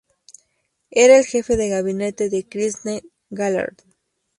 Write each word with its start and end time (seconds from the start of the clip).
Era 1.03 1.15
el 1.19 1.25
jefe 1.25 1.57
de 1.57 1.69
gabinete 1.69 2.29
de 2.31 2.49
Christine 2.49 3.03
Lagarde. 3.29 3.83